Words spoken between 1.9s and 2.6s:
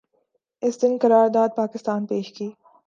پیش کی